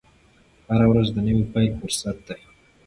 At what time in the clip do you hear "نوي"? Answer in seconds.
1.27-1.45